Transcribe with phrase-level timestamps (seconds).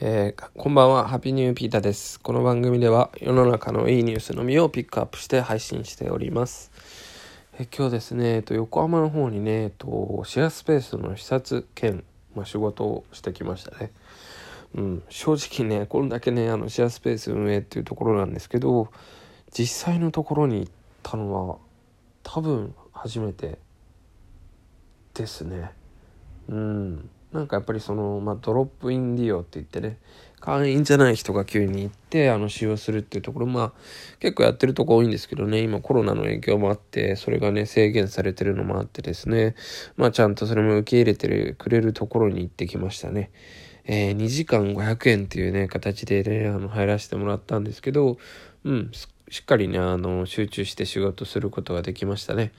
[0.00, 2.18] えー、こんばんは、ハッピーニューピーターです。
[2.18, 6.72] この番組では世の中のいいニュースのみをピックアップして配信しております。
[7.60, 12.02] え今日ですね、えっと、横浜の方にね、えっと、シェアスペースの視察兼、
[12.34, 13.92] まあ、仕事をしてきましたね。
[14.74, 18.88] うん、正直ね、これだけね、あのシェアスペース運営っていうところなんですけど、
[19.56, 20.72] 実際のところに行っ
[21.04, 21.58] たのは
[22.24, 23.60] 多分初めて
[25.14, 25.70] ですね。
[26.48, 27.10] うん。
[27.34, 29.98] なんかやっぱりその、まあ、ドロップイン利用って言ってね、
[30.38, 33.72] 会員じゃない人が急に行って、あの、使用するっていうところ、まあ、
[34.20, 39.56] 結構やってるとこ多いんですけどね、今コロナの影響もあって、それがね、制限されてるのもあってですね、
[39.96, 43.32] まあ、ちゃんとそれも受け入れてくれるところに行ってきましたね。
[43.84, 48.16] えー、2時間500円っていうね、形でね、あの、入らせてもらったんですけど、
[48.64, 48.90] うん、
[49.30, 52.52] しっかりね、あの、集中して仕事することができましたね。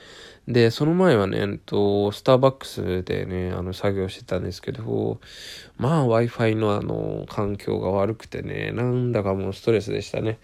[0.48, 5.20] で、その前はね、えっと、スターバックスでね、あの、作業してたんですけど、
[5.78, 10.40] まあ、Wi-Fi のあの、環境が悪くてね、なんだかもうストレスでしたね。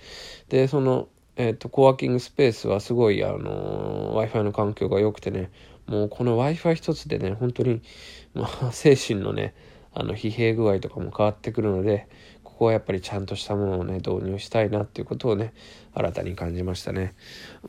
[0.50, 5.50] で、その、えっと、コワーキングスペースはすごい、あの、Wi-Fi の環境が良くてね、
[5.88, 7.82] もうこの Wi-Fi 一つでね、本当に、
[8.34, 9.56] まあ、精神のね、
[9.94, 12.08] あの疲弊具合とかも変わってくるので
[12.62, 15.52] こはやっぱりちゃんとしたものをね導入したいなっていうことをね
[15.96, 17.16] 新たに感じましたね。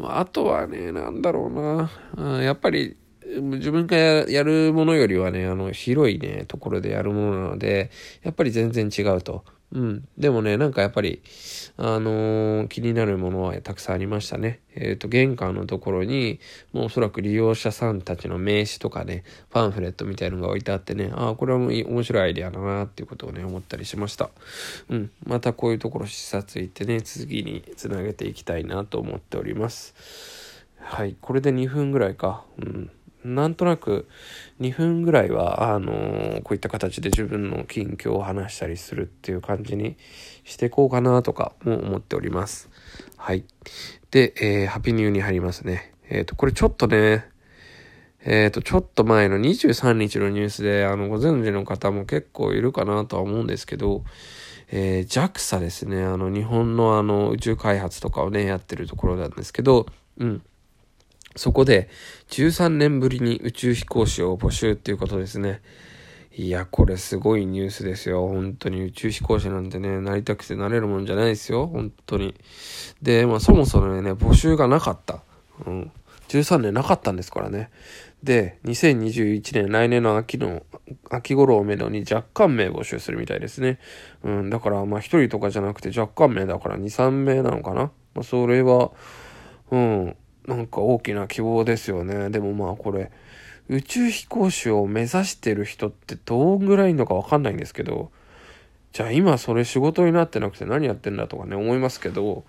[0.00, 7.90] あとはね何だろうなうんやっぱり自分がやるものよりはねあの広いねところでやるものなので
[8.22, 9.44] やっぱり全然違うと。
[9.72, 10.08] うん。
[10.18, 11.22] でもね、なんかやっぱり、
[11.78, 14.60] あのー、気になるものはたくさんありましたね。
[14.74, 16.40] えっ、ー、と、玄関のところに、
[16.72, 24.28] もうおそらく利用者さんたちの名刺とかね、パンフレットみたいのが置いてあってね、ああ、これはもう面白いアイデアだなっていうことをね、思ったりしました。
[24.90, 25.10] うん。
[25.24, 29.94] またこういうところ視察行ってね、次につなげていきたいなと思っております。
[30.78, 31.16] はい。
[31.18, 32.44] これで2分ぐらいか。
[32.58, 32.90] うん。
[33.24, 34.08] なんとなく
[34.60, 39.96] 2分ぐらいは、あのー、こういった形で自分の近況を話したりするっていう感じに
[40.44, 42.68] していこうかなとかも思っております。
[43.16, 43.44] はい。
[44.10, 45.94] で、えー、ハピニューに入りますね。
[46.08, 47.26] えっ、ー、と、これちょっとね、
[48.24, 54.04] えっ、ー、と、ちょっと前の23日のニュースで、あの、ご存知の方も結構いるかなとは思うんですけど、
[54.70, 59.86] えー、JAXA ですね、あの、日本のあの、宇宙開発とかをね、やってるところなんですけど、
[60.18, 60.42] うん。
[61.36, 61.88] そこで
[62.28, 65.60] 13年ぶりに宇宙飛行士を募集っていうことですね。
[66.34, 68.26] いや、これすごいニュースですよ。
[68.26, 71.66] 本当に宇宙飛行士なんてね、なりたくてなれるもんじゃないですよ。
[71.66, 72.34] 本当に。
[73.02, 75.22] で、まあそもそもね、募集がなかった。
[75.66, 75.92] うん。
[76.28, 77.68] 13年なかったんですからね。
[78.22, 80.62] で、2021年、来年の秋の、
[81.10, 83.78] 秋頃をめどに若干名募集するみたいですね。
[84.22, 87.90] うん、だからまあ一人とかじゃなくて若干名だから2、3名なのかな。
[88.14, 88.92] まあそれは、
[89.70, 90.16] うん、
[90.46, 92.30] なんか大きな希望ですよね。
[92.30, 93.10] でもまあこれ、
[93.68, 98.10] 宇宙飛行士を目指してる人ってどんぐらいいるのかわかんないんですけど、
[98.92, 102.44] じゃあ今それ仕事になってなくて何やってんだとかね思いますけど、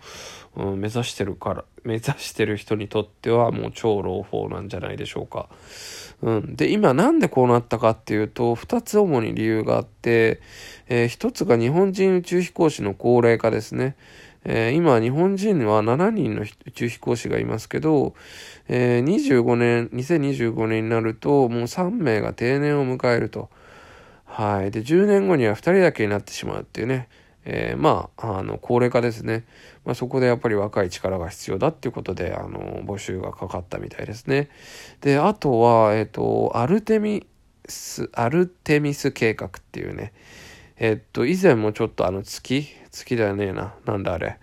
[0.57, 5.47] うん、目指してるから、目指してる人にとってはもう超朗報なんじゃないでしょうか。
[6.21, 6.55] うん。
[6.55, 10.41] で、今なんでこうなったかっていうと、二つ主に理由があって、
[10.89, 13.95] えー、一つが日本人宇宙飛行士の高齢化ですね。
[14.45, 18.13] えー、今、日本人は7人の宇宙飛行士がいますけど、
[18.67, 23.49] えー、25年、2025年になると、もう3名が定年を迎えると。
[24.25, 24.71] はい。
[24.71, 27.07] で、10年後には2人だけになってしまうっていうね。
[27.45, 29.45] えー、まあ、あの、高齢化ですね。
[29.85, 34.49] まあ、そこでやっぱり若い力が必要だっていうことで、あの、募集がかかったみたいですね。
[35.01, 37.27] で、あとは、えっ、と、アルテミ
[37.67, 40.13] ス、アルテミス計画っていうね、
[40.83, 43.73] えっと、以前もちょっとあの月、月だよねえな。
[43.85, 44.37] なんだあれ。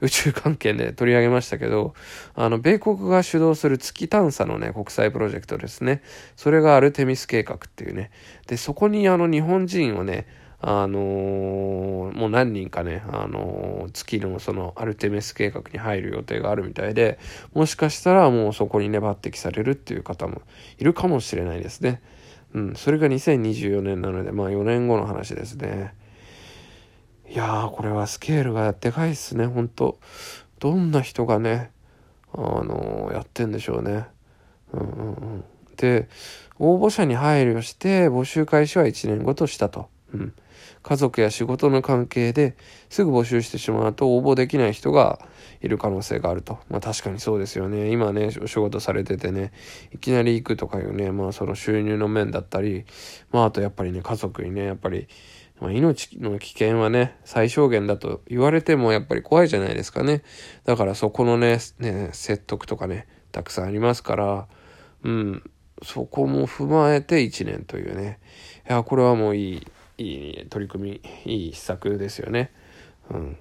[0.00, 1.92] 宇宙関係で取り上げましたけど、
[2.34, 6.00] あの、米国が主導する月探査のね、国際プロジェクトですね。
[6.34, 8.10] それがアルテミス計画っていうね。
[8.46, 10.26] で、そこにあの日本人をね、
[10.62, 17.18] あのー、もう何人かね、あのー、月のそのアルテミス計画に入る予定があるみたいで、
[17.52, 20.40] もしかしたらもうそこにね、抜擢されるっていう方も
[20.78, 22.00] いるかもしれないですね。
[22.54, 25.94] うん、それが2024年なので、まあ4年後の話ですね。
[27.28, 29.98] いやー、これはスケールがでかいっすね、ほんと。
[30.58, 31.70] どんな人がね、
[32.32, 34.06] あのー、やってんでしょうね。
[34.72, 35.44] うんうんうん。
[35.76, 36.08] で、
[36.58, 39.88] 応募者に配慮して募集開始は1年後としたと。
[40.12, 40.34] うん。
[40.82, 42.56] 家族や仕事の関係で
[42.88, 45.20] すぐ募集してしまうと応募できない人が
[45.60, 46.58] いる可能性があると。
[46.68, 47.90] まあ確かにそうですよね。
[47.90, 49.52] 今ね、お仕事されててね、
[49.92, 52.84] いきなり行くとかいうね、まあその収入の面だったり、
[53.30, 55.08] まああとやっぱりね、家族にね、やっぱり、
[55.60, 60.24] まあ、命の危険はね、最小限だと言われてもやっぱり怖いじゃないですかね。
[60.64, 64.48] だからそこのね、ね説得とかね、たくさんありますから、
[65.04, 65.50] うん、
[65.84, 68.18] そこも踏まえて1年というね。
[68.68, 69.66] いや、これはもういい
[69.98, 72.50] いい取り組みいい施策ですよね。
[73.10, 73.36] うん、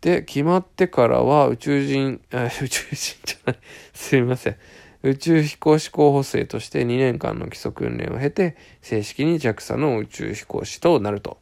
[0.00, 3.58] で決まってからは宇宙人あ 宇宙人じゃない
[3.92, 4.56] すいません
[5.02, 11.38] 宇宙飛行士候補生として2年間の基礎訓練を経て正式に JAXA の宇宙飛行士となると。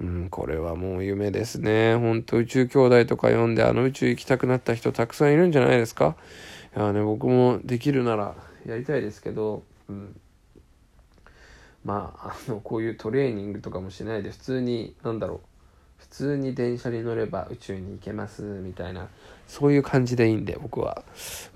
[0.00, 1.94] うん、これはもう夢ですね。
[1.94, 6.16] ほんと宇宙兄弟とか読んであの宇宙行きたくなった人たくさんいるんじゃないですか
[6.74, 8.34] いやね、僕もできるなら
[8.64, 10.18] やりたいですけど、うん。
[11.84, 15.40] まあ、あの、こういうトレーニングとかもしないで普通に、なんだろう。
[16.00, 19.08] 普通に電車に乗れば宇宙に行けますみたいな。
[19.46, 21.04] そういう感じでいいんで僕は。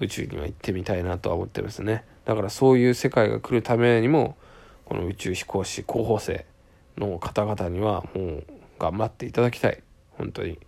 [0.01, 2.05] 宇宙には行ってみたいなとは思ってますね。
[2.27, 4.37] だからそういう世界が来るためにも
[4.85, 6.45] この宇宙飛行士候補生
[6.99, 8.45] の方々にはもう
[8.79, 9.83] 頑張っていただきたい。
[10.19, 10.59] 本当に。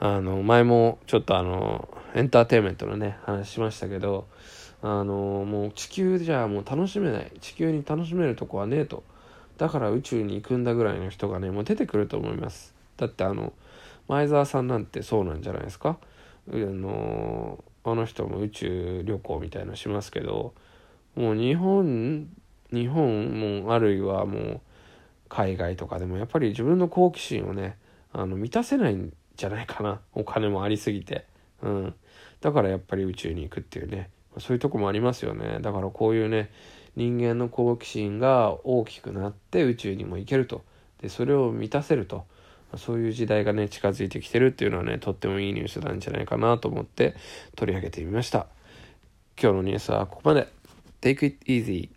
[0.00, 4.26] あの前もちょっとあのエンターテインメントのね話しましたけど
[4.82, 9.02] あのもう地球じゃもう楽しめない地球に楽しめるとこはねえと。
[9.56, 12.74] だから宇宙に行くんだぐらいの人がねもう出てくると思います。
[12.96, 13.52] だってあの
[14.06, 15.98] 前澤さんなんてそうなんじゃないですか？
[16.48, 20.54] あのあの人も宇宙旅行みたいのしますけど
[21.16, 22.28] もう日本
[22.72, 24.60] 日本もあるいはもう
[25.28, 27.76] 海外とかでもやっぱり自分の好奇心をね
[28.12, 30.00] あの満たせないんじゃないかな。
[30.12, 31.24] お金もありすぎて。
[31.62, 31.94] うん。
[32.40, 34.10] だからやっぱり宇宙に行くっていうね。
[34.38, 35.58] そういうとこもありますよね。
[35.60, 36.50] だからこういうね
[36.96, 40.64] 人間の好奇心が大きくなって宇宙にも行けると。
[41.00, 42.26] でそれを満たせると。
[42.76, 47.14] そういう時代がね近づいてきてるっていうのはねとってもいいニュースなんじゃないかなと思って
[47.56, 48.46] 取り上げてみました。
[49.40, 50.48] 今日のニュースはここまで。
[51.00, 51.90] Take it easy